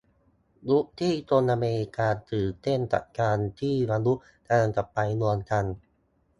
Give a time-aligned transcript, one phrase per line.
[0.69, 5.75] ยุคที่คนอเมริกาตื่นเต้นกับการที่มนุษย์กำลังจะไปดวงจันทร์